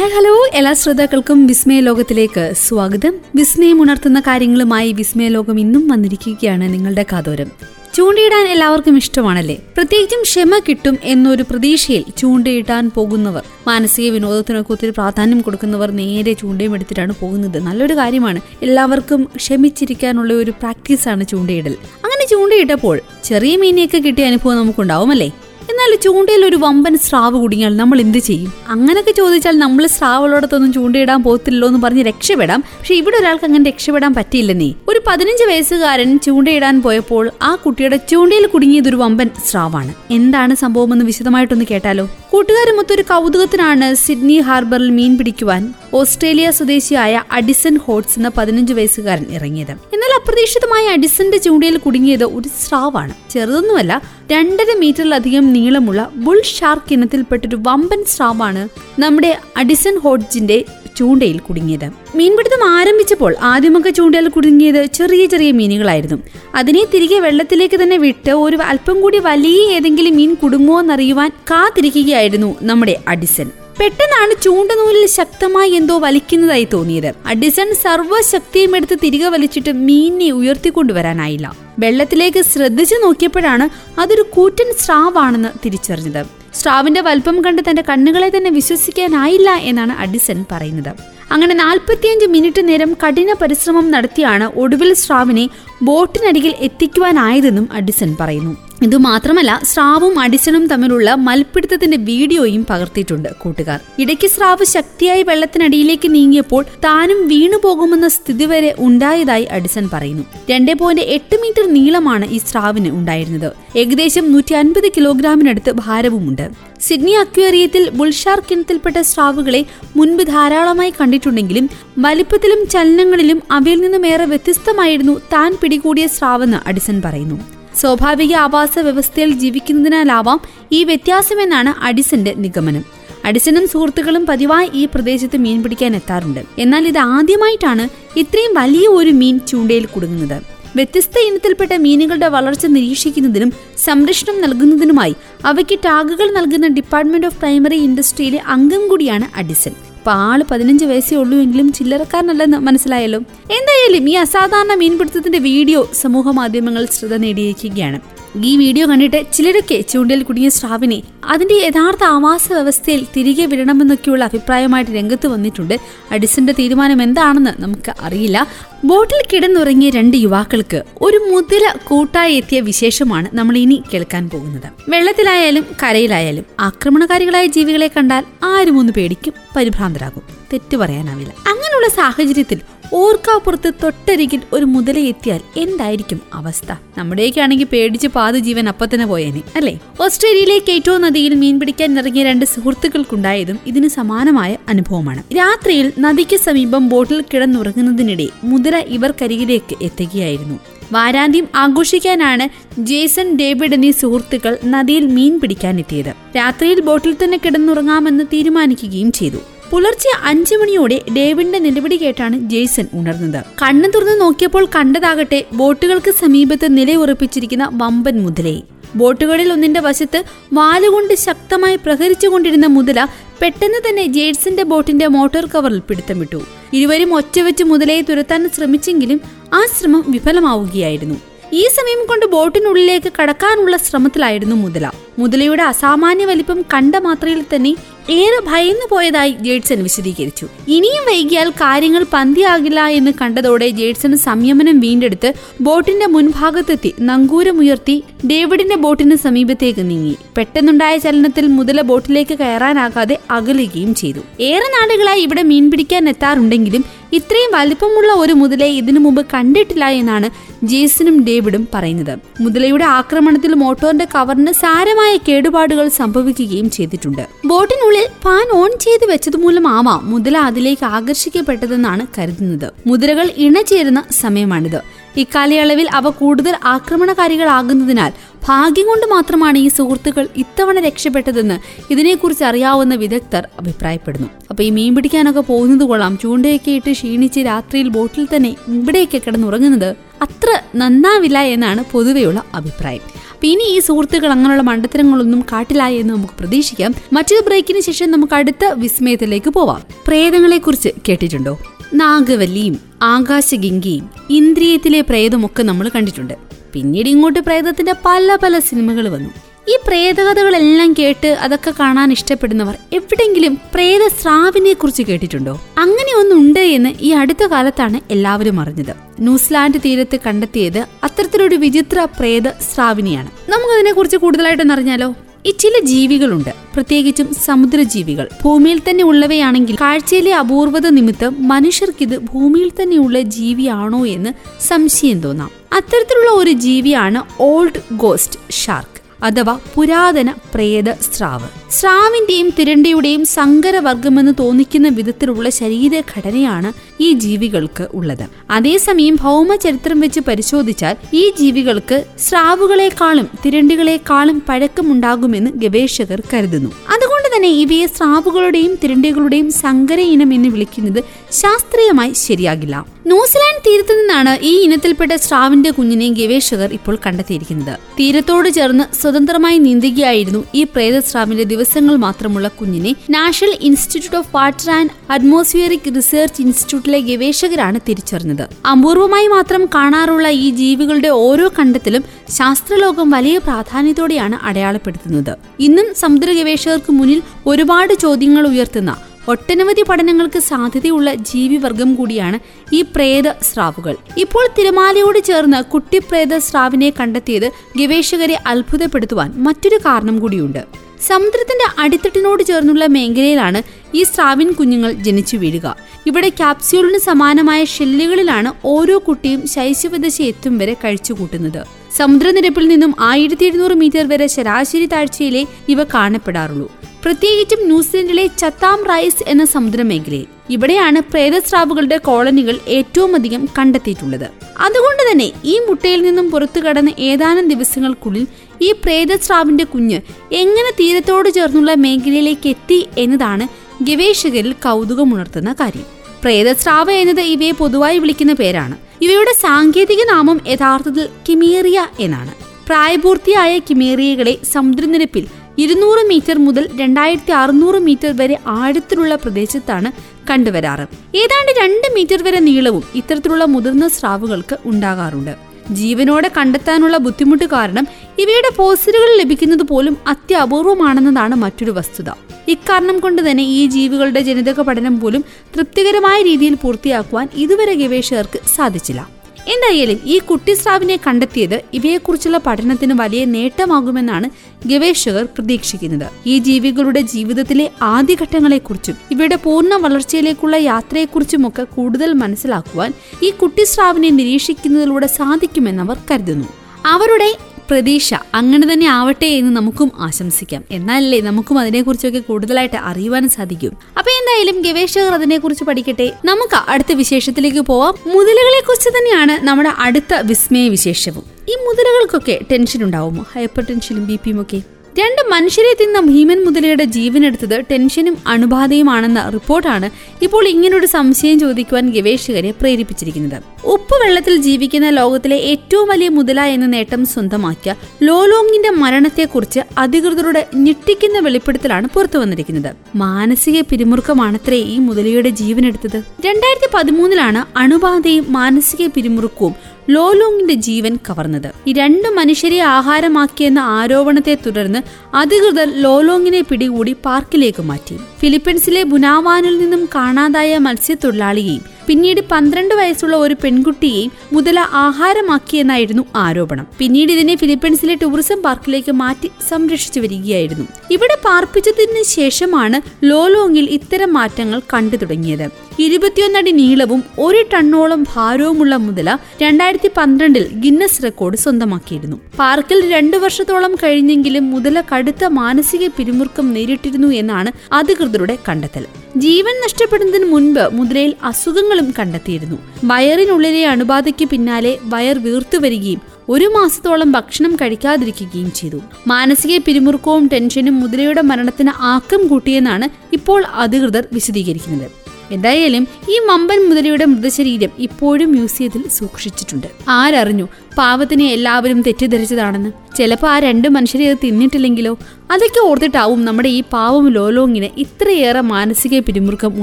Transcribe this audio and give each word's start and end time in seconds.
Hi 0.00 0.12
hello 0.12 0.48
എല്ലാ 0.54 0.72
ശ്രോതാക്കൾക്കും 0.72 1.46
വിസ്മയ 1.46 1.80
ലോകത്തിലേക്ക് 1.80 2.52
സ്വാഗതം. 2.68 3.14
വിസ്മയം 3.34 3.82
ഉണർത്തുന്ന 3.82 4.20
കാര്യങ്ങളുമായി 4.20 4.92
വിസ്മയ 4.92 5.28
ലോകം 5.28 5.60
ഇന്നും 5.60 5.88
വന്നിരിക്കുകയാണ് 5.88 6.72
നിങ്ങളുടെ 6.74 7.04
കാതോരം. 7.12 7.50
ചൂണ്ടയിടാൻ 7.94 8.48
എല്ലാവർക്കും 8.48 8.96
ഇഷ്ടമാണല്ലേ? 8.96 9.56
പ്രത്യേകിച്ചും 9.76 10.22
ക്ഷമ 10.22 10.60
കിട്ടും 10.68 10.98
എന്നൊരു 11.02 11.42
പ്രതീക്ഷയിൽ 11.42 12.04
ചൂണ്ടയിടാൻ 12.18 12.90
പോകുന്നവർ 12.90 13.42
മാനസിക 13.66 14.10
വിനോദത്തിനൊക്കെ 14.10 14.72
ഒത്തിരി 14.72 14.90
പ്രാധാന്യം 14.90 15.40
കൊടുക്കുന്നവർ 15.40 15.90
നേരെ 15.90 16.32
ചൂണ്ടയും 16.32 16.74
എടുത്തിട്ടാണ് 16.74 17.14
പോകുന്നത്. 17.20 17.58
നല്ലൊരു 17.58 17.94
കാര്യമാണ്. 17.94 18.40
എല്ലാവർക്കും 18.62 19.28
ക്ഷമിച്ചിരിക്കാനുള്ള 19.36 20.32
ഒരു 20.32 20.50
പ്രാക്ടീസാണ് 20.50 21.26
ചൂണ്ടയിടൽ. 21.26 21.72
അങ്ങനെ 21.72 22.26
ചൂണ്ടയിട്ടപ്പോൾ 22.30 23.00
ചെറിയ 23.24 23.56
മീനെയൊക്കെ 23.56 23.98
കിട്ടിയ 23.98 24.26
അനുഭവം 24.26 24.56
നമുക്കുണ്ടാവും 24.56 25.10
അല്ലേ 25.10 25.32
എന്നാൽ 25.80 25.98
ചൂണ്ടയിൽ 26.00 26.44
ഒരു 26.44 26.56
വമ്പൻ 26.56 26.98
സ്രാവ് 26.98 27.40
കുടുങ്ങിയാൽ 27.40 27.76
നമ്മൾ 27.76 28.00
എന്ത് 28.00 28.18
ചെയ്യും? 28.18 28.52
അങ്ങനെയൊക്കെ 28.68 29.12
ചോദിച്ചാൽ 29.12 29.58
നമ്മൾ 29.58 29.86
സ്രാവുള്ളടത്തൊന്നും 29.86 30.72
ചൂണ്ടയിടാൻ 30.72 31.22
പോകത്തില്ലല്ലോ 31.22 31.68
എന്ന് 31.68 31.80
പറഞ്ഞ് 31.80 32.02
രക്ഷപ്പെടാം. 32.02 32.60
പക്ഷെ 32.60 32.94
ഇവിടെ 32.94 33.16
ഒരാൾക്ക് 33.16 33.44
അങ്ങനെ 33.44 33.70
രക്ഷപ്പെടാൻ 33.70 34.14
പറ്റിയില്ലെന്നേ. 34.14 34.74
ഒരു 34.88 35.00
പതിനഞ്ച് 35.06 35.44
വയസ്സുകാരൻ 35.44 36.18
ചൂണ്ടയിടാൻ 36.18 36.82
പോയപ്പോൾ 36.82 37.30
ആ 37.42 37.54
കുട്ടിയുടെ 37.54 37.96
ചൂണ്ടയിൽ 37.96 38.46
കുടുങ്ങിയത് 38.46 38.88
ഒരു 38.88 38.96
വമ്പൻ 38.96 39.30
സ്രാവാണ്. 39.46 39.94
എന്താണ് 40.10 40.54
സംഭവമെന്ന് 40.54 41.04
വിശദമായിട്ടൊന്ന് 41.04 41.64
കേട്ടാലോ? 41.70 42.08
കൂട്ടുകാരുമൊത്ത 42.30 42.92
ഒരു 42.92 43.02
കൗതുകത്തിനാണ് 43.02 43.94
സിഡ്നി 43.94 44.38
ഹാർബറിൽ 44.38 44.90
മീൻ 44.90 45.18
പിടിക്കുവാൻ 45.18 45.74
ഓസ്ട്രേലിയ 45.94 46.50
സ്വദേശിയായ 46.50 47.22
അഡിസൺ 47.32 47.76
ഹോട്ട്സ് 47.76 48.18
എന്ന 48.18 48.30
പതിനഞ്ച് 48.38 48.72
വയസ്സുകാരൻ 48.72 49.26
ഇറങ്ങിയത്. 49.30 49.70
എന്നാൽ 49.70 50.20
അപ്രതീക്ഷിതമായ 50.20 50.86
അഡിസന്റെ 50.86 51.38
ചൂണ്ടയിൽ 51.38 51.76
കുടുങ്ങിയത് 51.76 52.24
ഒരു 52.24 52.48
സ്രാവാണ്. 52.66 53.14
ചെറുതൊന്നുമല്ല 53.30 54.02
രണ്ടര 54.32 54.78
മീറ്ററിലധികം 54.78 55.52
നീളമുള്ള 55.70 56.02
ബുൾ 56.26 56.38
ഷാർക്ക് 56.46 56.92
ഇനത്തിൽപ്പെട്ടൊരു 56.92 57.56
വമ്പൻ 57.66 58.00
സ്രാവാണ് 58.12 58.62
നമ്മുടെ 59.00 59.30
അഡിസൺ 59.56 59.98
ഹോഡ്ജിന്റെ 60.04 60.56
ചൂണ്ടയിൽ 60.96 61.38
കുടുങ്ങിയത്. 61.38 61.84
മീൻപിടുത്തം 62.16 62.62
ആരംഭിച്ചപ്പോൾ 62.78 63.32
ആദ്യമൊക്കെ 63.50 63.90
ചൂണ്ടയിൽ 63.90 64.28
കുടുങ്ങിയത് 64.28 64.80
ചെറിയ 64.98 65.26
ചെറിയ 65.26 65.50
മീനുകളായിരുന്നു. 65.52 66.18
അതിനെ 66.54 66.82
തിരികെ 66.94 67.18
വെള്ളത്തിലേക്ക് 67.18 67.78
തന്നെ 67.82 67.98
വിട്ട് 68.06 68.30
ഒരു 68.30 68.58
അല്പം 68.72 69.00
കൂടി 69.00 69.18
വലിയ 69.18 69.60
ഏതെങ്കിലും 69.76 70.16
മീൻ 70.16 70.34
കുടുങ്ങുമോ 70.42 70.80
എന്നറിയുവാൻ 70.80 71.30
കാത്തിരിക്കുകയായിരുന്നു 71.50 72.56
നമ്മുടെ 72.62 72.96
അഡിസൺ 73.08 73.50
പെട്ടെന്നാണ് 73.80 74.42
ചൂണ്ടനൂലിൽ 74.42 75.06
ശക്തമായി 75.06 75.70
എന്തോ 75.70 75.98
വലിക്കുന്നതായി 75.98 76.66
തോന്നിയത്. 76.72 77.10
അഡിസൺ 77.26 77.68
സർവശക്തിയും 77.74 78.76
എടുത്ത് 78.76 78.96
തിരികെ 79.04 79.28
വലിച്ചിട്ട് 79.28 79.72
മീനിനെ 79.86 80.30
ഉയർത്തിക്കൊണ്ടുവരാനായില്ല. 80.30 81.46
വെള്ളത്തിലേക്ക് 81.82 82.40
ശ്രദ്ധിച്ചു 82.52 82.96
നോക്കിയപ്പോഴാണ് 83.04 83.66
അതൊരു 84.00 84.24
കൂറ്റൻ 84.34 84.68
സ്രാവാണെന്ന് 84.82 85.50
തിരിച്ചറിഞ്ഞത്. 85.64 86.22
സ്രാവിന്റെ 86.54 87.00
വലുപ്പം 87.00 87.36
കണ്ട് 87.44 87.62
തന്റെ 87.68 87.82
കണ്ണുകളെ 87.88 88.28
തന്നെ 88.36 88.50
വിശ്വസിക്കാനായില്ല 88.50 89.50
എന്നാണ് 89.70 89.94
അഡിസൺ 90.04 90.38
പറയുന്നത്. 90.52 90.92
അങ്ങനെ 91.34 91.54
നാൽപ്പത്തിയഞ്ച് 91.54 92.26
മിനിറ്റ് 92.26 92.62
നേരം 92.68 92.92
കഠിന 93.02 93.32
പരിശ്രമം 93.42 93.86
നടത്തിയാണ് 93.90 94.46
ഒടുവിൽ 94.62 94.92
സ്രാവിനെ 95.02 95.44
ബോട്ടിനരികിൽ 95.88 96.54
എത്തിക്കുവാനായതെന്നും 96.66 97.68
അഡിസൺ 97.72 98.16
പറയുന്നു. 98.20 98.54
ഇതുമാത്രമല്ല 98.82 99.60
സ്രാവും 99.64 100.18
അടിച്ചനും 100.18 100.66
തമ്മിലുള്ള 100.66 101.14
മൽപ്പിടുത്തത്തിന്റെ 101.14 101.96
വീഡിയോയും 101.96 102.66
പകർത്തിയിട്ടുണ്ട് 102.70 103.28
കൂട്ടുകാർ. 103.42 103.80
ഇടയ്ക്ക് 103.98 104.26
സ്രാവ് 104.26 104.64
ശക്തിയായി 104.64 105.22
വെള്ളത്തിനടിയിലേക്ക് 105.22 106.14
നീങ്ങിയപ്പോൾ 106.14 106.64
താനും 106.84 107.28
വീണു 107.28 107.58
പോകുമെന്ന 107.64 108.08
സ്ഥിതി 108.08 108.44
വരെ 108.44 108.74
ഉണ്ടായതായി 108.78 109.44
അടിസൺ 109.44 109.90
പറയുന്നു. 109.92 110.24
രണ്ടേ 110.50 110.72
പോയിന്റ് 110.72 111.02
എട്ട് 111.02 111.38
മീറ്റർ 111.42 111.66
നീളമാണ് 111.72 112.26
ഈ 112.30 112.38
സ്രാവിന് 112.38 112.88
ഉണ്ടായിരുന്നത്. 112.88 113.50
ഏകദേശം 113.76 114.32
നൂറ്റി 114.32 114.54
അൻപത് 114.54 114.88
കിലോഗ്രാമിനടുത്ത് 114.96 115.74
ഭാരവുമുണ്ട്. 115.84 116.50
സിഡ്നി 116.80 117.10
അക്വേറിയത്തിൽ 117.10 117.90
ബുൾഷാർ 117.90 118.42
കിണത്തിൽപ്പെട്ട 118.50 119.00
സ്രാവുകളെ 119.00 119.64
മുൻപ് 119.96 120.22
ധാരാളമായി 120.22 120.92
കണ്ടിട്ടുണ്ടെങ്കിലും 121.00 121.70
വലിപ്പത്തിലും 121.98 122.66
ചലനങ്ങളിലും 122.66 123.42
അവയിൽ 123.50 123.80
നിന്നും 123.80 124.06
ഏറെ 124.06 124.24
വ്യത്യസ്തമായിരുന്നു 124.24 125.20
താൻ 125.32 125.56
പിടികൂടിയ 125.62 126.06
സ്രാവെന്ന് 126.06 126.68
അഡിസൺ 126.68 127.02
പറയുന്നു. 127.04 127.59
സ്വാഭാവിക 127.76 128.34
ആവാസ 128.34 128.78
വ്യവസ്ഥയിൽ 128.78 129.32
ജീവിക്കുന്നതിനാലാവാം 129.32 130.40
ഈ 130.72 130.84
വ്യത്യാസമെന്നാണ് 130.84 131.84
അഡിസന്റെ 131.84 132.34
നിഗമനം. 132.34 132.84
അഡിസനും 133.24 133.68
സുഹൃത്തുക്കളും 133.68 134.26
പതിവായി 134.26 134.70
ഈ 134.74 134.84
പ്രദേശത്ത് 134.84 135.36
മീൻ 135.36 135.62
പിടിക്കാൻ 135.62 135.96
എത്താറുണ്ട്. 135.96 136.40
എന്നാൽ 136.58 136.88
ഇത് 136.88 136.98
ആദ്യമായിട്ടാണ് 136.98 137.88
ഇത്രയും 138.18 138.54
വലിയ 138.54 138.88
ഒരു 138.88 139.10
മീൻ 139.10 139.40
ചൂണ്ടയിൽ 139.40 139.86
കുടുങ്ങുന്നത്. 139.86 140.42
വ്യത്യസ്ത 140.76 141.18
ഇനത്തിൽപ്പെട്ട 141.18 141.72
മീനുകളുടെ 141.74 142.28
വളർച്ച 142.28 142.66
നിരീക്ഷിക്കുന്നതിനും 142.66 143.52
സംരക്ഷണം 143.78 144.40
നൽകുന്നതിനുമായി 144.40 145.14
അവയ്ക്ക് 145.44 145.78
ടാഗുകൾ 145.78 146.30
നൽകുന്ന 146.30 146.66
ഡിപ്പാർട്ട്മെന്റ് 146.66 147.26
ഓഫ് 147.26 147.38
പ്രൈമറി 147.38 147.76
ഇൻഡസ്ട്രിയിലെ 147.76 148.38
അംഗം 148.46 148.88
കൂടിയാണ് 148.88 149.36
അഡിസൺ. 149.36 149.89
അപ്പൊ 150.00 150.12
ആൾ 150.12 150.44
പതിനഞ്ച് 150.50 150.84
വയസ്സേ 150.84 151.16
ഉള്ളൂ 151.16 151.38
എങ്കിലും 151.38 151.72
ചില്ലറക്കാരനല്ലെന്ന് 151.72 152.56
മനസ്സിലായല്ലോ. 152.56 153.18
എന്തായാലും 153.42 154.10
ഈ 154.10 154.14
അസാധാരണ 154.14 154.74
മീൻപിടുത്തത്തിന്റെ 154.74 155.38
വീഡിയോ 155.38 155.90
സമൂഹ 155.92 156.30
മാധ്യമങ്ങൾ 156.30 156.86
ശ്രദ്ധ 156.86 157.14
നേടിയിരിക്കുകയാണ്. 157.14 158.19
ഈ 158.36 158.56
വീഡിയോ 158.56 158.86
കണ്ടിട്ട് 158.86 159.32
ചിലരൊക്കെ 159.32 159.80
ചൂണ്ടയിൽ 159.80 160.22
കുടുങ്ങിയ 160.22 160.48
സ്രാവിനെ 160.48 161.02
അതിന്റെ 161.24 161.54
യഥാർത്ഥ 161.54 162.04
ആവാസ 162.04 162.52
വ്യവസ്ഥയിൽ 162.52 163.06
തിരികെ 163.16 163.44
വിടണമെന്നൊക്കെയുള്ള 163.44 164.24
അഭിപ്രായമായിട്ട് 164.24 164.90
രംഗത്ത് 164.90 165.26
വന്നിട്ടുണ്ട്. 165.26 165.80
അഡിസന്റെ 166.10 166.54
തീരുമാനം 166.58 167.02
എന്താണെന്ന് 167.02 167.62
നമുക്ക് 167.62 167.94
അറിയില്ല. 168.00 168.46
ബോട്ടിൽ 168.84 169.22
കിടന്നുറങ്ങിയ 169.32 169.90
രണ്ട് 169.90 170.16
യുവാക്കൾക്ക് 170.16 170.84
ഒരു 171.00 171.16
മുതിര 171.16 171.76
കൂട്ടായി 171.84 172.34
എത്തിയ 172.34 172.60
വിശേഷമാണ് 172.60 173.28
നമ്മൾ 173.32 173.58
ഇനി 173.58 173.82
കേൾക്കാൻ 173.94 174.30
പോകുന്നത്. 174.30 174.68
വെള്ളത്തിലായാലും 174.88 175.66
കരയിലായാലും 175.82 176.44
ആക്രമണകാരികളായ 176.60 177.46
ജീവികളെ 177.46 177.90
കണ്ടാൽ 177.96 178.24
ആരും 178.44 178.78
ഒന്ന് 178.78 178.92
പേടിക്കും 178.92 179.32
പരിഭ്രാന്തരാകും. 179.56 180.22
തെറ്റു 180.52 180.76
പറയാനാവില്ല. 180.76 181.32
അങ്ങനെയുള്ള 181.48 181.88
സാഹചര്യത്തിൽ 181.88 182.60
ഓർക്കാപ്പുറത്ത് 182.92 183.72
തൊട്ടരികിൽ 183.82 184.40
ഒരു 184.52 184.64
മുതലയെത്തിയാൽ 184.64 185.40
എന്തായിരിക്കും 185.56 186.20
അവസ്ഥ? 186.34 186.72
നമ്മുടെയൊക്കെ 186.98 187.40
ആണെങ്കിൽ 187.40 187.66
പേടിച്ച് 187.72 188.08
പാത 188.08 188.36
ജീവൻ 188.36 188.68
അപ്പത്തന്നെ 188.68 189.06
പോയേനെ 189.06 189.42
അല്ലേ? 189.56 189.80
ഓസ്ട്രേലിയയിലെ 190.00 190.58
കേറ്റോ 190.58 190.98
നദിയിൽ 190.98 191.34
മീൻ 191.34 191.60
പിടിക്കാൻ 191.60 191.98
ഇറങ്ങിയ 191.98 192.24
രണ്ട് 192.24 192.44
സുഹൃത്തുക്കൾക്കുണ്ടായതും 192.44 193.58
ഇതിന് 193.66 193.88
സമാനമായ 193.88 194.56
അനുഭവമാണ്. 194.68 195.22
രാത്രിയിൽ 195.36 195.92
നദിക്ക് 195.98 196.36
സമീപം 196.36 196.88
ബോട്ടിൽ 196.88 197.24
കിടന്നുറങ്ങുന്നതിനിടെ 197.34 198.28
മുതല 198.44 198.78
ഇവർക്കരികിലേക്ക് 198.78 199.76
എത്തുകയായിരുന്നു. 199.82 200.58
വാരാന്ത്യം 200.92 201.48
ആഘോഷിക്കാനാണ് 201.54 202.48
ജേസൺ 202.80 203.36
ഡേവിഡ് 203.36 203.74
എന്നീ 203.74 203.90
സുഹൃത്തുക്കൾ 203.90 204.58
നദിയിൽ 204.64 205.06
മീൻ 205.06 205.40
പിടിക്കാനെത്തിയത്. 205.40 206.14
രാത്രിയിൽ 206.36 206.80
ബോട്ടിൽ 206.80 207.16
തന്നെ 207.24 207.40
കിടന്നുറങ്ങാമെന്ന് 207.44 208.24
തീരുമാനിക്കുകയും 208.32 209.12
ചെയ്തു. 209.12 209.36
പുലർച്ചെ 209.72 210.10
അഞ്ചു 210.24 210.54
മണിയോടെ 210.56 210.96
ഡേവിഡിന്റെ 211.16 211.58
നിലവിളി 211.58 211.96
കേട്ടാണ് 211.96 212.36
ജെയ്സൺ 212.52 212.86
ഉണർന്നത്. 212.94 213.40
കണ്ണു 213.62 213.88
തുറന്നു 213.88 214.14
നോക്കിയപ്പോൾ 214.24 214.64
കണ്ടതാകട്ടെ 214.76 215.44
ബോട്ടുകൾക്ക് 215.52 216.10
സമീപത്ത് 216.10 216.66
നിലയുറപ്പിച്ചിരിക്കുന്ന 216.78 217.70
വമ്പൻ 217.72 218.22
മുതലയെ 218.24 218.60
ബോട്ടുകളിൽ 218.96 219.52
ഒന്നിന്റെ 219.52 219.80
വശത്ത് 219.80 220.24
വാലുകൊണ്ട് 220.52 221.14
ശക്തമായി 221.14 221.76
പ്രഹരിച്ചുകൊണ്ടിരുന്ന 221.76 222.66
മുതല 222.66 223.00
പെട്ടെന്ന് 223.42 223.88
തന്നെ 223.88 224.06
ജെയ്സന്റെ 224.06 224.62
ബോട്ടിന്റെ 224.62 225.06
മോട്ടോർ 225.06 225.46
കവറിൽ 225.46 225.80
പിടുത്തം 225.80 226.18
വിട്ടു. 226.20 226.40
ഇരുവരും 226.72 227.14
ഒറ്റവെച്ച് 227.14 227.64
മുതലയെ 227.64 228.00
തുരത്താൻ 228.00 228.50
ശ്രമിച്ചെങ്കിലും 228.56 229.20
ആ 229.54 229.60
ശ്രമം 229.78 230.04
വിഫലമാവുകയായിരുന്നു. 230.08 231.18
ഈ 231.52 231.62
സമയം 231.76 232.06
കൊണ്ട് 232.06 232.26
ബോട്ടിനുള്ളിലേക്ക് 232.26 233.12
കടക്കാനുള്ള 233.22 233.76
ശ്രമത്തിലായിരുന്നു 233.76 234.56
മുതല. 234.56 234.90
മുതലയുടെ 235.18 235.62
അസാമാന്യ 235.62 236.24
വലിപ്പം 236.24 236.62
കണ്ട 236.74 236.94
മാത്രയിൽ 236.96 237.44
തന്നെ 237.54 237.76
ഏറെ 238.10 238.38
ഭയന്നു 238.46 238.86
പോയതായി 238.90 239.32
ജേഡ്സൺ 239.40 239.82
വിശദീകരിച്ചു. 239.82 240.46
ഇനിയും 240.68 241.04
വൈകിയാൽ 241.08 241.50
കാര്യങ്ങൾ 241.50 242.06
പന്തിയാകില്ല 242.12 242.80
എന്ന് 242.98 243.10
കണ്ടതോടെ 243.20 243.68
ജേഡ്സൺ 243.68 244.16
സംയമനം 244.16 244.80
വീണ്ടെടുത്ത് 244.80 245.30
ബോട്ടിന്റെ 245.60 246.06
മുൻഭാഗത്തെത്തി 246.06 246.94
നങ്കൂരമുയർത്തി 247.00 247.96
ഡേവിഡിന്റെ 248.30 248.76
ബോട്ടിന് 248.76 249.16
സമീപത്തേക്ക് 249.16 249.90
നീങ്ങി. 249.90 250.14
പെട്ടെന്നുണ്ടായ 250.36 250.96
ചലനത്തിൽ 250.96 251.46
മുതല 251.58 251.80
ബോട്ടിലേക്ക് 251.80 252.38
കയറാനാകാതെ 252.38 253.18
അകലുകയും 253.30 253.94
ചെയ്തു. 253.94 254.22
ഏറെ 254.40 254.68
നാടുകളായി 254.76 255.22
ഇവിടെ 255.22 255.42
മീൻ 255.42 255.70
പിടിക്കാൻ 255.70 256.08
എത്താറുണ്ടെങ്കിലും 256.08 256.84
ഇത്രയും 257.12 257.50
വലിപ്പമുള്ള 257.54 258.10
ഒരു 258.22 258.32
മുതലയെ 258.32 258.72
ഇതിനു 258.80 259.00
മുമ്പ് 259.04 259.22
കണ്ടിട്ടില്ല 259.34 259.84
എന്നാണ് 260.00 260.28
ജേസനും 260.70 261.16
ഡേവിഡും 261.24 261.68
പറയുന്നത്. 261.74 262.14
മുതലയുടെ 262.40 262.84
ആക്രമണത്തിൽ 262.84 263.54
മോട്ടോറിന്റെ 263.54 264.06
കവറിന് 264.14 264.52
സാരമായ 264.52 265.12
കേടുപാടുകൾ 265.28 265.88
സംഭവിക്കുകയും 266.00 266.70
ചെയ്തിട്ടുണ്ട്. 266.70 267.24
ബോട്ടിനുള്ളിൽ 267.46 268.06
ഫാൻ 268.24 268.48
ഓൺ 268.60 268.70
ചെയ്ത് 268.86 269.04
വെച്ചതുമൂലമാവാം 269.10 270.02
മുതല 270.12 270.36
അതിലേക്ക് 270.50 270.84
ആകർഷിക്കപ്പെട്ടതെന്നാണ് 270.84 272.06
കരുതുന്നത്. 272.18 272.68
മുതലകൾ 272.86 273.28
ഇണചേരുന്ന 273.46 274.02
സമയമാണിത്. 274.22 274.80
ഇക്കാലയളവിൽ 275.16 275.88
അവ 275.90 276.10
കൂടുതൽ 276.10 276.56
ആക്രമണകാരികളാകുന്നതിനാൽ 276.64 278.12
ഭാഗ്യം 278.48 278.86
കൊണ്ട് 278.86 279.06
മാത്രമാണ് 279.06 279.58
ഈ 279.58 279.68
സുഹൃത്തുക്കൾ 279.68 280.28
ഇത്തവണ 280.36 280.80
രക്ഷപ്പെട്ടതെന്ന് 280.80 281.58
ഇതിനെക്കുറിച്ച് 281.92 282.44
അറിയാവുന്ന 282.44 282.94
വിദഗ്ധർ 282.94 283.48
അഭിപ്രായപ്പെടുന്നു. 283.58 284.28
അപ്പൊ 284.50 284.64
ഈ 284.64 284.70
മീൻ 284.70 284.94
പിടിക്കാനൊക്കെ 284.94 285.40
പോകുന്നത് 285.40 285.88
കൊള്ളാം. 285.88 286.18
ചൂണ്ടയൊക്കെ 286.22 286.70
ഇട്ട് 286.70 286.92
ക്ഷീണിച്ച് 286.92 287.40
രാത്രിയിൽ 287.40 287.88
ബോട്ടിൽ 287.88 288.28
തന്നെ 288.36 288.56
ഇവിടെയൊക്കെ 288.68 289.18
കിടന്നുറങ്ങുന്നത് 289.18 289.96
അത്ര 290.22 290.62
നന്നാവില്ല 290.76 291.38
എന്നാണ് 291.38 291.84
പൊതുവെയുള്ള 291.92 292.42
അഭിപ്രായം. 292.54 293.00
ഇനി 293.42 293.62
ഈ 293.62 293.78
സുഹൃത്തുക്കൾ 293.78 294.30
അങ്ങനെയുള്ള 294.30 294.62
മണ്ടത്തരങ്ങളൊന്നും 294.62 295.40
കാട്ടിലായി 295.40 295.96
എന്ന് 295.96 296.14
നമുക്ക് 296.14 296.34
പ്രതീക്ഷിക്കാം. 296.38 296.94
മറ്റൊരു 297.12 297.44
ബ്രേക്കിന് 297.46 297.80
ശേഷം 297.80 298.10
നമുക്ക് 298.10 298.34
അടുത്ത 298.34 298.64
വിസ്മയത്തിലേക്ക് 298.64 299.50
പോവാം. 299.50 299.82
പ്രേതങ്ങളെ 300.06 300.58
കുറിച്ച് 300.58 300.88
കേട്ടിട്ടുണ്ടോ? 301.08 301.58
നാഗവല്ലിയും 301.94 302.80
ആകാശഗംഗയും 303.02 304.10
ഇന്ദ്രിയത്തിലെ 304.30 305.00
പ്രേതമൊക്കെ 305.00 305.62
നമ്മൾ 305.62 305.90
കണ്ടിട്ടുണ്ട്. 305.94 306.34
പിന്നീട് 306.72 307.08
ഇങ്ങോട്ട് 307.08 307.38
പ്രേതത്തിന്റെ 307.38 307.94
പല 308.04 308.36
പല 308.42 308.58
സിനിമകൾ 308.58 309.08
വന്നു. 309.08 309.30
ഈ 309.68 309.78
പ്രേതകഥകളെല്ലാം 309.86 310.94
കേട്ട് 310.98 311.26
അതൊക്കെ 311.26 311.72
കാണാൻ 311.80 312.12
ഇഷ്ടപ്പെടുന്നവർ 312.12 312.76
എവിടെങ്കിലും 312.92 313.58
പ്രേത 313.74 314.08
സ്രാവിനെ 314.08 314.72
കുറിച്ച് 314.72 315.02
കേട്ടിട്ടുണ്ടോ? 315.02 315.60
അങ്ങനെ 315.78 316.20
ഒന്നുണ്ട് 316.20 316.60
എന്ന് 316.60 316.94
ഈ 317.00 317.10
അടുത്ത 317.10 317.46
കാലത്താണ് 317.46 318.00
എല്ലാവരും 318.10 318.60
അറിഞ്ഞത്. 318.60 318.94
ന്യൂസിലാൻഡ് 319.20 319.78
തീരത്ത് 319.84 320.18
കണ്ടെത്തിയത് 320.26 320.86
അത്തരത്തിലൊരു 321.04 321.56
വിചിത്ര 321.56 322.06
പ്രേത 322.18 322.48
സ്രാവിനെയാണ് 322.48 323.30
നമുക്കതിനെ 323.50 323.92
കുറിച്ച് 323.92 324.16
കൂടുതലായിട്ടൊന്ന് 324.16 324.74
അറിഞ്ഞാലോ 324.74 325.08
ഈ 325.08 325.29
ചില 325.48 325.72
ജീവികളുണ്ട്. 325.82 326.50
പ്രത്യേകിച്ചും 326.74 327.34
സമുദ്രജീവികൾ. 327.44 328.28
ഭൂമിയിൽ 328.44 328.82
തന്നെ 328.90 329.04
ഉള്ളവയാണെങ്കിൽ 329.04 329.76
കാഴ്ചയിലെ 329.80 330.34
അപൂർവത 330.34 330.88
നിമിത്തം 330.88 331.36
മനുഷ്യർക്കിത് 331.48 332.18
ഭൂമിയിൽ 332.18 332.72
തന്നെയുള്ള 332.82 333.20
ജീവിയാണോ 333.20 334.06
എന്ന് 334.06 334.30
സംശയം 334.62 335.20
തോന്നാം. 335.20 335.50
അത്തരത്തിലുള്ള 335.76 336.30
ഒരു 336.30 336.50
ജീവിയാണ് 336.50 337.42
ഓൾഡ് 337.42 337.94
ഗോസ്റ്റ് 337.94 338.52
ഷാർക്ക്. 338.52 338.89
അഥവാ 339.22 339.58
പുരാതന 339.74 340.34
പ്രേത 340.54 340.92
സ്രാവ്. 340.92 341.48
സ്രാവിന്റെയും 341.70 342.50
തിരണ്ടയുടെയും 342.58 343.24
സങ്കരവർഗമെന്ന് 343.24 344.32
തോന്നിക്കുന്ന 344.38 344.88
വിധത്തിലുള്ള 344.88 345.48
ശരീരഘടനയാണ് 345.48 346.72
ഈ 347.00 347.12
ജീവികൾക്ക് 347.12 347.88
ഉള്ളത്. 347.94 348.26
അതേസമയം 348.50 349.16
ഭൗമ 349.20 349.54
ചരിത്രം 349.54 350.00
വെച്ച് 350.00 350.20
പരിശോധിച്ചാൽ 350.20 350.96
ഈ 351.14 351.32
ജീവികൾക്ക് 351.38 352.04
സ്രാവുകളെക്കാളും 352.18 353.28
തിരണ്ടികളെക്കാളും 353.46 354.42
പഴക്കമുണ്ടാകുമെന്ന് 354.48 355.50
ഗവേഷകർ 355.54 356.22
കരുതുന്നു. 356.34 356.70
അതുകൊണ്ട് 356.70 357.36
തന്നെ 357.36 357.48
ഇവയെ 357.48 357.86
സ്രാവുകളുടെയും 357.86 358.78
തിരണ്ടികളുടെയും 358.84 359.52
സങ്കര 359.52 360.00
ഇനം 360.00 360.34
എന്ന് 360.34 360.48
വിളിക്കുന്നത് 360.48 361.04
ശാസ്ത്രീയമായി 361.32 362.12
ശരിയാകില്ല. 362.12 362.86
ന്യൂസിലാൻഡ് 363.06 363.62
തീരത്തു 363.66 363.92
നിന്നാണ് 363.92 364.38
ഈ 364.42 364.50
ഇനത്തിൽപ്പെട്ട 364.64 365.12
സ്രാവിന്റെ 365.14 365.70
കുഞ്ഞിനെ 365.70 366.08
ഗവേഷകർ 366.08 366.72
ഇപ്പോൾ 366.72 366.98
കണ്ടെത്തിയിരിക്കുന്നത്. 367.06 367.78
തീരത്തോട് 367.98 368.48
ചേർന്ന് 368.48 368.84
സ്വതന്ത്രമായി 368.96 369.58
നീന്തുകയായിരുന്നു 369.58 370.44
ഈ 370.54 370.64
പ്രേതസ്രാവിന്റെ 370.64 371.44
ദിവസങ്ങൾ 371.44 371.96
മാത്രമുള്ള 371.96 372.48
കുഞ്ഞിനെ. 372.48 372.94
National 373.10 373.58
institute 373.60 374.16
of 374.16 374.30
water 374.36 374.70
and 374.70 374.90
atmospheric 375.10 375.90
research 375.96 376.42
ഇൻസ്റ്റിറ്റ്യൂട്ടിലെ 376.42 377.00
ഗവേഷകരാണ് 377.00 377.80
തിരിച്ചറിഞ്ഞത്. 377.88 378.44
അപൂർവമായി 378.72 379.26
മാത്രം 379.26 379.66
കാണാറുള്ള 379.66 380.28
ഈ 380.28 380.50
ജീവികളുടെ 380.50 381.08
ഓരോ 381.08 381.50
കണ്ടെത്തലും 381.58 382.04
ശാസ്ത്രലോകം 382.38 383.10
വലിയ 383.10 383.38
പ്രാധാന്യത്തോടെയാണ് 383.38 384.38
അടയാളപ്പെടുത്തുന്നത്. 384.42 385.38
ഇന്നും 385.60 385.94
സമുദ്ര 385.94 386.32
ഗവേഷകർക്ക് 386.32 386.92
മുന്നിൽ 386.92 387.22
ഒരുപാട് 387.46 387.94
ചോദ്യങ്ങൾ 387.94 388.46
ഉയർത്തുന്ന 388.46 389.09
ഒട്ടനവധി 389.30 389.82
പഠനങ്ങൾക്ക് 389.88 390.40
സാധ്യതയുള്ള 390.50 391.08
ജീവിവർഗം 391.30 391.90
കൂടിയാണ് 391.94 392.38
ഈ 392.74 392.82
പ്രേത 392.94 393.28
സ്രാവുകൾ. 393.48 393.94
ഇപ്പോൾ 394.16 394.44
തിരമാലയോട് 394.58 395.18
ചേർന്ന് 395.28 395.60
കുട്ടി 395.64 395.78
കുട്ടിപ്രേത 395.90 396.34
സ്രാവിനെ 396.38 396.88
കണ്ടെത്തിയത് 396.90 397.46
ഗവേഷകരെ 397.78 398.36
അത്ഭുതപ്പെടുത്തുവാൻ 398.46 399.30
മറ്റൊരു 399.46 399.78
കാരണം 399.86 400.16
കൂടിയുണ്ട്. 400.18 400.60
സമുദ്രത്തിന്റെ 401.06 401.66
അടിത്തട്ടിനോട് 401.82 402.42
ചേർന്നുള്ള 402.42 402.86
മേഖലയിലാണ് 402.96 403.60
ഈ 403.94 404.02
സ്രാവിൻ 404.02 404.48
കുഞ്ഞുങ്ങൾ 404.52 404.90
ജനിച്ചു 405.06 405.36
വീഴുക. 405.36 405.76
ഇവിടെ 406.06 406.28
ക്യാപ്സ്യൂളിന് 406.28 406.98
സമാനമായ 406.98 407.60
ഷെല്ലുകളിലാണ് 407.64 408.52
ഓരോ 408.64 408.96
കുട്ടിയും 409.08 409.42
ശൈശവദശ 409.54 410.20
എത്തും 410.30 410.54
വരെ 410.58 410.74
കഴിച്ചുകൂട്ടുന്നത്. 410.84 411.62
സമുദ്രനിരപ്പിൽ 411.96 412.68
നിന്നും 412.68 412.94
ആയിരത്തി 413.00 413.44
എഴുന്നൂറ് 413.44 413.76
മീറ്റർ 413.82 414.04
വരെ 414.08 414.26
ശരാശരി 414.26 414.86
താഴ്ചയിലെ 414.86 415.42
ഇവ 415.68 415.82
കാണപ്പെടാറുള്ളൂ. 415.94 416.68
പ്രത്യേകിച്ചും 417.04 417.60
ന്യൂസിലൻഡിലെ 417.66 418.26
ചത്താം 418.40 418.80
റൈസ് 418.90 419.24
എന്ന 419.26 419.44
സമുദ്രമേഖലയിൽ 419.44 420.26
ഇവിടെയാണ് 420.50 421.00
പ്രേതസ്രാവുകളുടെ 421.12 421.96
കോളനികൾ 421.96 422.56
ഏറ്റവും 422.68 423.14
അധികം 423.14 423.48
കണ്ടെത്തിയിട്ടുള്ളത്. 423.58 424.26
അതുകൊണ്ട് 424.58 425.02
തന്നെ 425.10 425.32
ഈ 425.44 425.60
മുട്ടയിൽ 425.68 426.02
നിന്നും 426.02 426.30
പുറത്തു 426.30 426.60
കടന്ന 426.60 426.90
ഏതാനും 426.98 427.48
ദിവസങ്ങൾക്കുള്ളിൽ 427.48 428.26
ഈ 428.62 428.72
പ്രേതസ്രാവിന്റെ 428.72 429.64
കുഞ്ഞ് 429.64 430.00
എങ്ങനെ 430.32 430.70
തീരത്തോട് 430.80 431.28
ചേർന്നുള്ള 431.28 431.74
മേഖലയിലേക്ക് 431.74 432.48
എത്തി 432.48 432.88
എന്നതാണ് 432.98 433.46
ഗവേഷകരിൽ 433.82 434.52
കൗതുകമുണർത്തുന്ന 434.52 435.52
കാര്യം. 435.52 435.88
പ്രേതസ്രാവ് 436.22 436.92
എന്നത് 436.92 437.20
ഇവയെ 437.20 437.50
പൊതുവായി 437.50 437.98
വിളിക്കുന്ന 437.98 438.32
പേരാണ്. 438.32 438.76
ഇവയുടെ 439.02 439.32
സാങ്കേതിക 439.42 440.02
നാമം 440.12 440.40
യഥാർത്ഥത്തിൽ 440.46 441.08
കിമേറിയ 441.28 441.88
എന്നാണ്. 442.00 442.32
പ്രായപൂർത്തിയായ 442.68 443.58
കിമേറിയകളെ 443.58 444.38
സമുദ്രനിരപ്പിൽ 444.52 445.24
ഇരുന്നൂറ് 445.58 446.08
മീറ്റർ 446.08 446.38
മുതൽ 446.38 446.68
രണ്ടായിരത്തി 446.80 447.32
അറുന്നൂറ് 447.32 447.78
മീറ്റർ 447.78 448.16
വരെ 448.16 448.38
ആഴത്തിലുള്ള 448.46 449.16
പ്രദേശത്താണ് 449.16 449.92
കണ്ടുവരാറ്. 450.30 450.86
ഏതാണ്ട് 451.14 451.60
രണ്ട് 451.60 451.86
മീറ്റർ 451.94 452.22
വരെ 452.22 452.38
നീളവും 452.38 452.84
ഇത്തരത്തിലുള്ള 452.94 453.44
മുതിർന്ന 453.44 453.88
സ്രാവുകൾക്ക് 453.88 454.58
ഉണ്ടാകാറുണ്ട്. 454.64 455.36
ജീവനോടെ 455.70 456.30
കണ്ടെത്താനുള്ള 456.36 456.96
ബുദ്ധിമുട്ട് 456.96 457.44
കാരണം 457.44 457.86
ഇവയുടെ 458.18 458.50
ഫോസിലുകൾ 458.54 459.16
ലഭിക്കുന്നത് 459.20 459.62
പോലും 459.62 459.96
അത്യപൂർവമാണെന്നതാണ് 460.06 461.34
മറ്റൊരു 461.34 461.70
വസ്തുത. 461.70 462.10
ഇക്കാരണം 462.48 463.00
കൊണ്ട് 463.00 463.30
തന്നെ 463.30 463.42
ഈ 463.42 463.66
ജീവികളുടെ 463.66 464.20
ജനിതക 464.20 464.60
പഠനം 464.60 465.00
പോലും 465.00 465.24
തൃപ്തികരമായ 465.56 466.22
രീതിയിൽ 466.22 466.54
പൂർത്തിയാക്കുവാൻ 466.54 467.28
ഇതുവരെ 467.36 467.74
ഗവേഷകർക്ക് 467.74 468.40
സാധിച്ചില്ല. 468.56 469.19
എന്തായാലും 469.48 470.00
ഈ 470.04 470.18
കുട്ടിസ്രാവിനെ 470.18 470.96
കണ്ടെത്തിയത് 471.06 471.62
ഇവയെക്കുറിച്ചുള്ള 471.74 472.38
പഠനത്തിന് 472.38 472.92
വലിയ 472.92 473.24
നേട്ടമാകുമെന്നാണ് 473.24 474.30
ഗവേഷകർ 474.66 475.24
പ്രതീക്ഷിക്കുന്നത്. 475.24 476.10
ഈ 476.26 476.38
ജീവികളുടെ 476.38 477.00
ജീവിതത്തിലെ 477.00 477.70
ആദ്യഘട്ടങ്ങളെക്കുറിച്ചും 477.82 478.96
ഇവയുടെ 479.10 479.36
പൂർണ 479.36 479.74
വളർച്ചയിലേക്കുള്ള 479.74 480.56
യാത്രയെക്കുറിച്ചുമൊക്കെ 480.56 481.62
കൂടുതൽ 481.62 482.12
മനസ്സിലാക്കുവാൻ 482.12 482.92
ഈ 483.22 483.30
കുട്ടിസ്രാവിനെ 483.30 484.10
നിരീക്ഷിക്കുന്നതിലൂടെ 484.10 485.06
സാധിക്കുമെന്നവർ 485.06 485.96
കരുതുന്നു. 486.10 486.48
അവരുടെ 486.86 487.36
പ്രതീക്ഷ 487.70 488.14
അങ്ങനെ 488.34 488.72
തന്നെ 488.72 488.86
ആവട്ടെ 488.86 489.26
എന്ന് 489.26 489.56
നമുക്കും 489.56 489.92
ആശംസിക്കാം. 489.98 490.64
എന്നാലല്ലേ 490.70 491.20
നമുക്കും 491.20 491.58
അതിനെക്കുറിച്ചൊക്കെ 491.58 492.18
കൂടുതലായിട്ട് 492.18 492.76
അറിയുവാൻ 492.76 493.28
സാധിക്കും. 493.28 493.76
അപ്പൊ 493.98 494.10
എന്തായാലും 494.10 494.62
ഗവേഷകർ 494.62 495.12
അതിനെക്കുറിച്ച് 495.12 495.64
പഠിക്കട്ടെ. 495.64 496.12
നമുക്ക് 496.24 496.70
അടുത്ത 496.70 496.92
വിശേഷത്തിലേക്ക് 496.92 497.60
പോവാം. 497.60 497.94
മുതലുകളെ 498.06 498.60
കുറിച്ച് 498.68 498.88
തന്നെയാണ് 498.88 499.46
നമ്മുടെ 499.46 499.72
അടുത്ത 499.78 500.14
വിസ്മയ 500.22 500.68
വിശേഷവും. 500.68 501.24
ഈ 501.48 501.54
മുതലുകൾക്കൊക്കെ 501.66 502.38
ടെൻഷൻ 502.52 502.82
ഉണ്ടാവുമോ 502.84 503.26
ഹൈപ്പർ 503.34 503.64
ടെൻഷനും 503.64 504.06
ബി 504.06 504.18
പിയും 504.24 504.40
ഒക്കെ? 504.40 504.79
രണ്ട് 504.98 505.20
മനുഷ്യരെ 505.32 505.72
തിന്ന 505.80 505.98
ഭീമൻ 506.00 506.38
മുതലയുടെ 506.44 506.84
ജീവനെടുത്തത് 506.84 507.64
ടെൻഷനും 507.70 508.16
അണുബാധയുമാണെന്ന 508.26 509.28
റിപ്പോർട്ടാണ് 509.34 509.88
ഇപ്പോൾ 510.22 510.48
ഇങ്ങനൊരു 510.48 510.86
സംശയം 510.86 511.38
ചോദിക്കുവാൻ 511.38 511.90
ഗവേഷകരെ 511.90 512.50
പ്രേരിപ്പിച്ചിരിക്കുന്നത്. 512.50 513.36
ഉപ്പ് 513.64 513.96
വെള്ളത്തിൽ 514.02 514.36
ജീവിക്കുന്ന 514.36 514.90
ലോകത്തിലെ 514.90 515.36
ഏറ്റവും 515.50 515.88
വലിയ 515.88 516.08
മുതല 516.08 516.40
എന്ന 516.40 516.66
നേട്ടം 516.66 517.06
സ്വന്തമാക്കിയ 517.06 517.74
ലോലോങ്ങിന്റെ 518.02 518.70
മരണത്തെക്കുറിച്ച് 518.70 519.60
അധികൃതരുടെ 519.78 520.46
ഞെട്ടിക്കുന്ന 520.54 521.18
വെളിപ്പെടുത്തലാണ് 521.18 521.88
പുറത്തു 521.88 522.18
വന്നിരിക്കുന്നത് 522.18 522.70
മാനസിക 522.94 523.60
പിരിമുറുക്കമാണത്രേ 523.60 524.56
ഈ 524.74 524.78
മുതലയുടെ 524.78 525.28
ജീവനെടുത്തത്. 525.28 525.98
രണ്ടായിരത്തി 526.26 526.70
പതിമൂന്നിലാണ് 526.74 527.58
അണുബാധയും 527.58 528.26
മാനസിക 528.32 528.86
പിരിമുറുക്കവും 528.86 529.54
ലോലോങ്ങിന്റെ 529.94 530.54
ജീവൻ 530.54 530.94
കവർന്നത്. 531.08 531.48
രണ്ട് 531.78 532.08
മനുഷ്യരെ 532.08 532.58
ആഹാരമാക്കിയെന്ന 532.76 533.58
ആരോപണത്തെ 533.58 534.34
തുടർന്ന് 534.46 534.80
അധികൃതർ 535.16 535.68
ലോലോങ്ങിനെ 535.84 536.40
പിടികൂടി 536.40 536.96
പാർക്കിലേക്ക് 537.04 537.62
മാറ്റി. 537.62 537.96
ഫിലിപ്പീൻസിലെ 538.20 538.82
ബുനാവാനിൽ 538.82 539.58
നിന്നും 539.58 539.88
കാണാതായ 539.94 540.58
മത്സ്യത്തൊഴിലാളിയെയും 540.58 541.64
പിന്നീട് 541.86 542.20
പന്ത്രണ്ട് 542.30 542.74
വയസ്സുള്ള 542.74 543.16
ഒരു 543.16 543.36
പെൺകുട്ടിയെയും 543.44 544.10
മുതല 544.32 544.58
ആഹാരമാക്കിയെന്നായിരുന്നു 544.58 546.04
ആരോപണം. 546.16 546.66
പിന്നീട് 546.78 547.12
ഇതിനെ 547.12 547.34
ഫിലിപ്പീൻസിലെ 547.36 547.94
ടൂറിസം 547.94 548.42
പാർക്കിലേക്ക് 548.42 548.92
മാറ്റി 548.92 549.30
സംരക്ഷിച്ചു 549.48 550.00
വരികയായിരുന്നു. 550.00 550.66
ഇവിടെ 550.90 551.16
പാർപ്പിച്ചതിന് 551.24 552.04
ശേഷമാണ് 552.16 552.80
ലോലോങ്ങിൽ 553.04 553.66
ഇത്തരം 553.70 554.12
മാറ്റങ്ങൾ 554.12 554.60
കണ്ടു 554.74 554.96
തുടങ്ങിയത് 554.96 555.69
ഇരുപത്തിയൊന്നടി 555.78 556.50
നീളവും 556.50 557.02
ഒരു 557.18 557.44
ടണ്ണോളം 557.54 558.02
ഭാരവുമുള്ള 558.02 558.76
മുതല 558.76 559.18
രണ്ടായിരത്തി 559.42 559.90
പന്ത്രണ്ടിൽ 559.96 560.48
ഗിന്നസ് 560.60 561.02
റെക്കോർഡ് 561.02 561.36
സ്വന്തമാക്കിയിരുന്നു. 561.36 562.20
പാർക്കിൽ 562.38 562.90
രണ്ടു 562.90 563.16
വർഷത്തോളം 563.16 563.74
കഴിഞ്ഞെങ്കിലും 563.74 564.50
മുതല 564.50 564.82
കടുത്ത 564.94 565.24
മാനസിക 565.24 565.86
പിരിമുറുക്കം 565.86 566.54
നേരിട്ടിരുന്നു 566.54 567.08
എന്നാണ് 567.08 567.52
അധികൃതരുടെ 567.72 568.38
കണ്ടെത്തൽ. 568.48 568.86
ജീവൻ 569.16 569.64
നഷ്ടപ്പെടുന്നതിന് 569.64 570.32
മുൻപ് 570.32 570.68
മുതലയിൽ 570.72 571.14
അസുഖങ്ങളും 571.22 571.94
കണ്ടെത്തിയിരുന്നു. 571.98 572.58
വയറിനുള്ളിലെ 572.84 573.66
അണുബാധയ്ക്ക് 573.66 574.28
പിന്നാലെ 574.28 574.78
വയർ 574.84 575.18
വീർത്തു 575.18 575.58
വരികയും 575.58 576.00
ഒരു 576.28 576.44
മാസത്തോളം 576.44 577.12
ഭക്ഷണം 577.12 577.56
കഴിക്കാതിരിക്കുകയും 577.56 578.52
ചെയ്തു. 578.52 578.80
മാനസിക 579.06 579.58
പിരിമുറുക്കവും 579.58 580.30
ടെൻഷനും 580.32 580.80
മുതലയുടെ 580.80 581.20
മരണത്തിന് 581.20 581.70
ആക്കം 581.80 582.26
കൂട്ടിയെന്നാണ് 582.26 582.88
ഇപ്പോൾ 583.12 583.44
അധികൃതർ 583.54 584.06
വിശദീകരിക്കുന്നത്. 584.12 584.99
എന്തായാലും 585.30 585.88
ഈ 586.10 586.18
മമ്പൻ 586.26 586.68
മുതലയുടെ 586.68 587.04
മൃതശരീരം 587.04 587.70
ഇപ്പോഴും 587.78 588.30
മ്യൂസിയത്തിൽ 588.32 588.88
സൂക്ഷിച്ചിട്ടുണ്ട്. 588.88 589.66
ആരറിഞ്ഞു? 589.88 590.48
പാവത്തിനെ 590.78 591.24
എല്ലാവരും 591.24 591.82
തെറ്റിദ്ധരിച്ചതാണെന്ന്. 591.82 592.70
ചിലപ്പോൾ 592.96 593.26
ആ 593.26 593.38
രണ്ട് 593.38 593.68
മനുഷ്യരെ 593.68 594.10
അത് 594.10 594.18
തിന്നിട്ടില്ലെങ്കിലോ? 594.24 594.98
അതൊക്കെ 595.30 595.60
ഓർത്തിട്ടാവും 595.60 596.24
നമ്മുടെ 596.24 596.48
ഈ 596.48 596.62
പാവം 596.72 597.08
ലോലോങ്ങിന് 597.08 597.68
ഇത്രയേറെ 597.78 598.40
മാനസിക 598.40 599.00
പിരിമുറുക്കം 599.00 599.62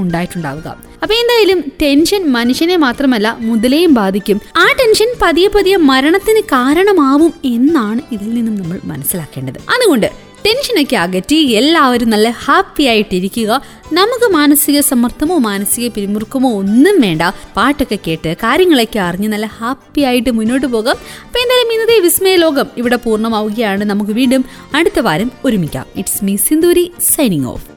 ഉണ്ടായിട്ടുണ്ടാവുക. 0.00 0.76
അപ്പൊ 1.02 1.14
എന്തായാലും 1.14 1.64
ടെൻഷൻ 1.82 2.32
മനുഷ്യനെ 2.32 2.76
മാത്രമല്ല 2.76 3.36
മുതലേയും 3.40 3.94
ബാധിക്കും. 3.94 4.40
ആ 4.56 4.66
ടെൻഷൻ 4.80 5.06
പതിയെ 5.22 5.48
പതിയെ 5.48 5.76
മരണത്തിന് 5.76 6.40
കാരണമാവും 6.40 7.32
എന്നാണ് 7.44 8.00
ഇതിൽ 8.12 8.30
നിന്നും 8.34 8.54
നമ്മൾ 8.54 8.80
മനസ്സിലാക്കേണ്ടത്. 8.84 9.58
അതുകൊണ്ട് 9.74 10.28
ടെൻഷനൊക്കെ 10.48 10.96
അകറ്റി 10.96 11.36
എല്ലാവരും 11.60 12.10
നല്ല 12.10 12.28
ഹാപ്പി 12.44 12.84
ആയിട്ടിരിക്കുക. 12.84 13.50
നമുക്ക് 13.92 14.26
മാനസിക 14.32 14.80
സമ്മർദ്ദമോ 14.80 15.38
മാനസിക 15.38 15.88
പിരിമുറുക്കമോ 15.88 16.50
ഒന്നും 16.58 17.00
വേണ്ട. 17.00 17.22
പാട്ടൊക്കെ 17.56 17.98
കേട്ട് 18.06 18.36
കാര്യങ്ങളൊക്കെ 18.44 18.98
അറിഞ്ഞ് 18.98 19.28
നല്ല 19.28 19.46
ഹാപ്പി 19.58 20.00
ആയിട്ട് 20.00 20.30
മുന്നോട്ട് 20.30 20.66
പോകാം. 20.66 20.96
അപ്പൊ 21.26 21.38
എന്തായാലും 21.40 21.74
ഇന്നത്തെ 21.74 21.98
വിസ്മയ 22.00 22.36
ലോകം 22.36 22.68
ഇവിടെ 22.76 22.96
പൂർണമാവുകയാണ്. 22.96 23.84
നമുക്ക് 23.84 24.10
വീണ്ടും 24.10 24.44
അടുത്ത 24.74 25.00
വാരം 25.08 25.30
ഒരുമിക്കാം. 25.44 25.86
It's 25.96 26.24
me 26.24 26.36
Sinduri 26.36 26.92
signing 27.16 27.46
off 27.46 27.68